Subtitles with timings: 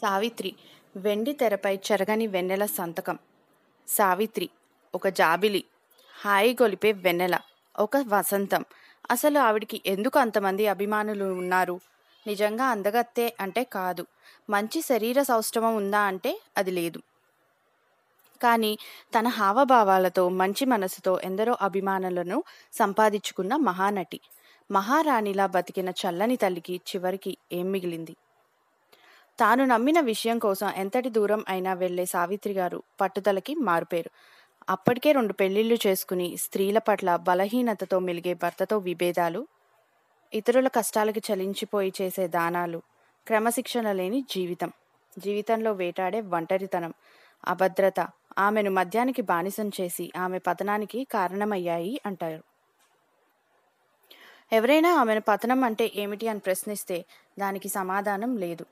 [0.00, 0.50] సావిత్రి
[0.96, 3.18] వెండి తెరపై చెరగని వెన్నెల సంతకం.
[3.88, 4.48] సావిత్రి
[4.94, 5.64] ఒక జాబిలి.
[6.14, 7.38] హాయి గొలిపే వెన్నెల.
[7.78, 8.64] ఒక వసంతం.
[9.10, 11.80] అసలు ఆవిడికి ఎందుకు అంతమంది అభిమానులు ఉన్నారు?
[12.26, 14.06] నిజంగా అందగత్తే అంటే కాదు.
[14.50, 17.00] మంచి శరీర సౌష్ఠవం ఉందా అంటే అది లేదు.
[18.40, 18.78] కానీ
[19.14, 22.42] తన హావభావాలతో మంచి మనసుతో ఎందరో అభిమానులను
[22.72, 24.20] సంపాదించుకున్న మహానటి.
[24.70, 28.16] మహారాణిలా బతికిన చల్లని తల్లికి చివరికి ఏం మిగిలింది?
[29.38, 34.10] తాను నమ్మిన విషయం కోసం ఎంతటి దూరం అయినా వెళ్ళే సావిత్రి గారు పట్టుదలకి మారుపేరు.
[34.68, 39.46] అప్పటికే రెండు పెళ్ళిళ్ళు చేసుకుని స్త్రీల పట్ల బలహీనతతో మెలిగే భర్తతో విభేదాలు
[40.32, 42.82] ఇతరుల కష్టాలకి చలించిపోయి చేసే దానాలు
[43.26, 44.72] క్రమశిక్షణ లేని జీవితం.
[45.18, 46.94] జీవితంలో వేటాడే ఒంటరితనం
[47.46, 52.42] అభద్రత ఆమెను మద్యానికి బానిసం చేసి ఆమె పతనానికి కారణమయ్యాయి అంటారు.
[54.52, 57.04] ఎవరైనా ఆమెను పతనం అంటే ఏమిటి అని ప్రశ్నిస్తే
[57.38, 58.64] దానికి సమాధానం లేదు.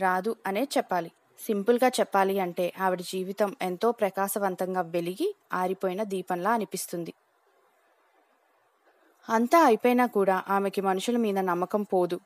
[0.00, 1.12] రాదు అనే చెప్పాలి.
[1.44, 7.14] సింపుల్గా చెప్పాలి అంటే ఆవిడ జీవితం ఎంతో ప్రకాశవంతంగా వెలిగి ఆరిపోయిన దీపంలా అనిపిస్తుంది.
[9.28, 12.20] అంతా అయిపోయినా కూడా ఆమెకి మనుషుల మీద నమ్మకం పోదు.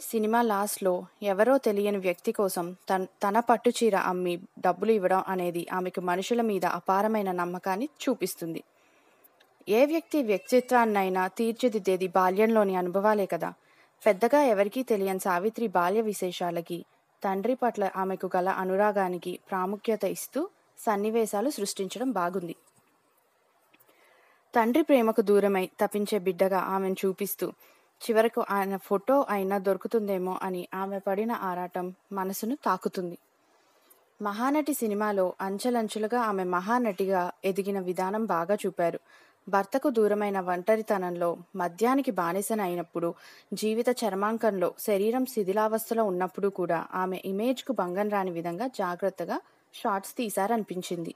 [0.00, 6.00] సినిమా లాస్ట్లో ఎవరో తెలియని వ్యక్తి కోసం తన తన పట్టు చీర అమ్మి డబ్బులు ఇవ్వడం అనేది ఆమెకు
[6.00, 8.64] మనుషుల మీద అపారమైన నమ్మకాన్ని చూపిస్తుంది.
[9.68, 13.52] ఏ వ్యక్తి వ్యక్తిత్వాన్నైనా తీర్చిదిద్దేది బాల్యంలోని అనుభవాలే కదా.
[14.06, 16.84] పెద్దగా ఎవరికీ తెలియని సావిత్రి బాల్య విశేషాలకి
[17.22, 22.56] తండ్రి పట్ల ఆమెకు గల అనురాగానికి ప్రాముఖ్యత ఇస్తూ సన్నివేశాలు సృష్టించడం బాగుంది.
[24.54, 27.52] తండ్రి ప్రేమకు దూరమై తప్పించే బిడ్డగా ఆమెను చూపిస్తూ
[28.00, 33.18] చివరకు ఆయన ఫోటో అయినా దొరుకుతుందేమో అని ఆమె పడిన ఆరాటం మనసును తాకుతుంది.
[34.22, 39.00] మహానటి సినిమాలో అంచెలంచెలుగా ఆమె మహానటిగా ఎదిగిన విధానం బాగా చూపారు.
[39.48, 43.14] భర్తకు దూరమైన ఒంటరితనంలో మద్యానికి బానిసన అయినప్పుడు
[43.54, 49.38] జీవిత చర్మాంకంలో శరీరం శిథిలావస్థలో ఉన్నప్పుడు కూడా ఆమె ఇమేజ్కు భంగం రాని విధంగా జాగ్రత్తగా
[49.74, 51.14] షార్ట్స్ తీశారనిపించింది.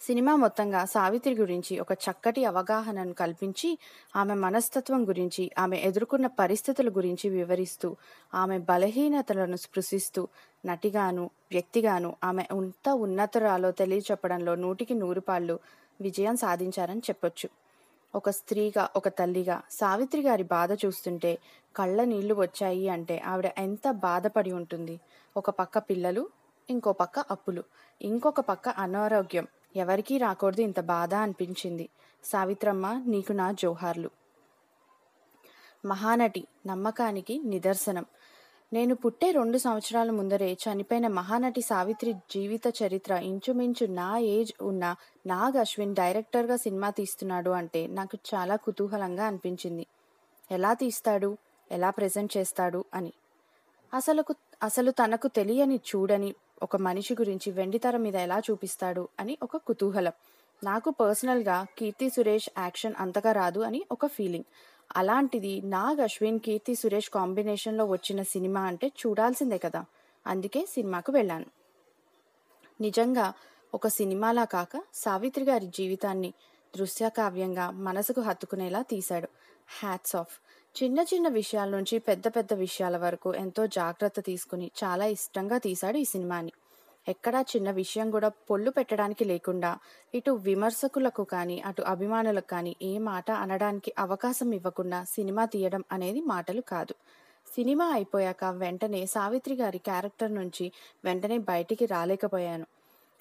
[0.00, 3.68] సినిమా మొత్తంగా సావిత్రి గురించి ఒక చక్కటి అవగాహనను కల్పించి
[4.16, 7.88] ఆమె మనస్తత్వం గురించి ఆమె ఎదుర్కొన్న పరిస్థితుల గురించి వివరిస్తూ
[8.34, 10.28] ఆమె బలహీనతలను స్పృశిస్తూ
[10.66, 15.58] నటిగాను వ్యక్తిగాను ఆమె ఎంత ఉన్నతరాలో తెలియచెప్పడంలో నూటికి నూరు పాళ్ళు
[16.00, 17.48] విజయం సాధించారని చెప్పొచ్చు.
[18.14, 21.38] ఒక స్త్రీగా ఒక తల్లిగా సావిత్రి గారి బాధ చూస్తుంటే
[21.76, 25.00] కళ్ళ నీళ్ళు వచ్చాయి అంటే ఆవిడ ఎంత బాధపడి ఉంటుంది.
[25.36, 26.28] ఒక పక్క పిల్లలు
[26.70, 27.62] ఇంకో పక్క అప్పులు
[28.02, 29.46] ఇంకొక పక్క అనారోగ్యం.
[29.76, 31.88] ఎవరికీ రాకూడదు ఇంత బాధ అనిపించింది.
[32.24, 34.10] సావిత్రమ్మ నీకు నా జోహార్లు.
[35.84, 38.06] మహానటి నమ్మకానికి నిదర్శనం.
[38.72, 44.96] నేను పుట్టే రెండు సంవత్సరాల ముందరే చనిపోయిన మహానటి సావిత్రి జీవిత చరిత్ర ఇంచుమించు నా ఏజ్ ఉన్న
[45.26, 49.86] నాగ్ అశ్విన్ డైరెక్టర్గా సినిమా తీస్తున్నాడు అంటే నాకు చాలా కుతూహలంగా అనిపించింది.
[50.50, 51.36] ఎలా తీస్తాడు?
[51.72, 52.84] ఎలా ప్రజెంట్ చేస్తాడు?
[52.94, 53.12] అని.
[53.94, 54.24] అసలు
[54.62, 59.08] అసలు తనకు తెలియని చూడని ఒక మనిషి గురించి వెండితెర మీద ఎలా చూపిస్తాడు?
[59.20, 60.12] అని ఒక కుతూహలం.
[60.64, 64.44] నాకు పర్సనల్గా కీర్తి సురేష్ యాక్షన్ అంతగా రాదు అని ఒక ఫీలింగ్.
[64.92, 69.82] అలాంటిది నాగ్ అశ్విన్ కీర్తి సురేష్ కాంబినేషన్లో వచ్చిన సినిమా అంటే చూడాల్సిందే కదా.
[70.26, 71.48] అందుకే సినిమాకు వెళ్ళాను.
[72.80, 73.26] నిజంగా
[73.72, 76.30] ఒక సినిమాలా కాక సావిత్రి గారి జీవితాన్ని
[76.74, 79.28] దృశ్య కావ్యంగా మనసుకు హత్తుకునేలా తీశాడు.
[79.74, 80.34] Hats off!
[80.74, 86.06] చిన్న చిన్న విషయాల నుంచి పెద్ద పెద్ద విషయాల వరకు ఎంతో జాగ్రత్త తీసుకుని చాలా ఇష్టంగా తీశాడు ఈ
[86.06, 86.52] సినిమాని.
[87.06, 89.70] ఎక్కడా చిన్న విషయం కూడా పొల్లు పెట్టడానికి లేకుండా
[90.14, 96.60] ఇటు విమర్శకులకు కానీ అటు అభిమానులకు కానీ ఏ మాట అనడానికి అవకాశం ఇవ్వకుండా సినిమా తీయడం అనేది మాటలు
[96.60, 96.94] కాదు.
[97.46, 100.72] సినిమా అయిపోయాక వెంటనే సావిత్రి గారి క్యారెక్టర్ నుంచి
[101.04, 102.66] వెంటనే బయటికి రాలేకపోయాను.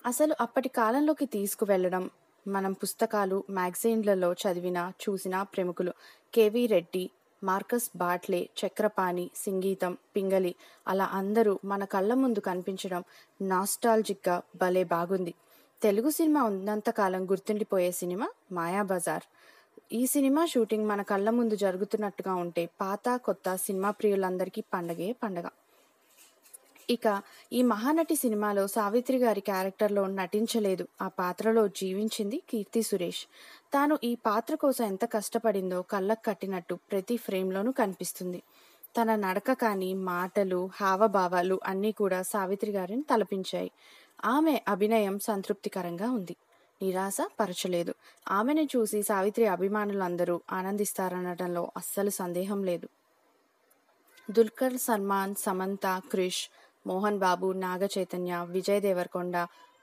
[0.05, 2.09] అసలు అప్పటి కాలంలోకి తీసుకువెళ్ళడం
[2.47, 5.93] మనం పుస్తకాలు మ్యాగజైన్లలో చదివిన చూసిన ప్రముఖులు
[6.33, 7.03] KV Reddy
[7.43, 10.55] Marcus Bartley Chakrapani సంగీతం పింగళి
[10.87, 13.03] అలా అందరూ మన కళ్ళ ముందు కనిపించడం
[13.41, 15.33] నాస్టాలజిక్గా భలే బాగుంది.
[15.81, 19.25] తెలుగు సినిమా ఉన్నంతకాలం గుర్తుండిపోయే సినిమా మాయాబజార్
[19.93, 25.47] ఈ సినిమా షూటింగ్ మన కళ్ళ ముందు జరుగుతున్నట్టుగా ఉంటే పాత కొత్త సినిమా ప్రియులందరికీ పండగే పండగ.
[26.91, 27.21] ఇక
[27.53, 30.87] ఈ మహానటి సినిమాలో సావిత్రి గారి క్యారెక్టర్లో నటించలేదు.
[31.01, 33.25] ఆ పాత్రలో జీవించింది కీర్తి సురేష్.
[33.73, 38.41] తాను ఈ పాత్ర కోసం ఎంత కష్టపడిందో కళ్ళకు కట్టినట్టు ప్రతి ఫ్రేమ్లోనూ కనిపిస్తుంది.
[38.97, 43.71] తన నడక కానీ మాటలు హావభావాలు అన్నీ కూడా సావిత్రి గారిని తలపించాయి.
[44.25, 46.35] ఆమె అభినయం సంతృప్తికరంగా ఉంది.
[46.81, 47.93] నిరాశ పరచలేదు.
[48.27, 52.87] ఆమెను చూసి సావిత్రి అభిమానులందరూ ఆనందిస్తారనడంలో అస్సలు సందేహం లేదు.
[54.31, 56.49] దుల్కర్ సల్మాన్ సమంత క్రిష్
[56.85, 59.35] మోహన్ బాబు నాగ చైతన్య విజయ్ దేవరకొండ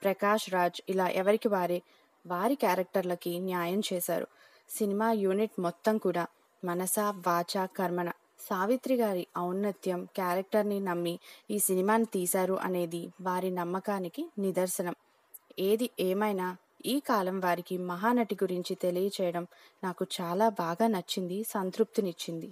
[0.03, 1.81] ప్రకాష్ రాజ్ ఇలా ఎవరికి వారే
[2.25, 4.27] వారి క్యారెక్టర్లకి న్యాయం చేశారు.
[4.69, 6.27] సినిమా యూనిట్ మొత్తం కూడా
[6.63, 8.09] మనస వాచ కర్మణ
[8.39, 11.19] సావిత్రి గారి ఔన్నత్యం క్యారెక్టర్ని నమ్మి
[11.51, 14.95] ఈ సినిమాని తీశారు అనేది వారి నమ్మకానికి నిదర్శనం.
[15.59, 19.47] ఏది ఏమైనా ఈ కాలం వారికి మహానటి గురించి తెలియచేయడం
[19.83, 22.49] నాకు చాలా బాగా నచ్చింది సంతృప్తినిచ్చింది.